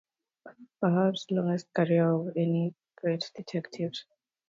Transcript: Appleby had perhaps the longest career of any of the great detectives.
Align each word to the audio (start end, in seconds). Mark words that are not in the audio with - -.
Appleby 0.47 0.63
had 0.63 0.67
perhaps 0.79 1.25
the 1.29 1.35
longest 1.35 1.71
career 1.75 2.09
of 2.11 2.29
any 2.35 2.69
of 2.69 2.73
the 2.73 3.01
great 3.01 3.31
detectives. 3.35 4.03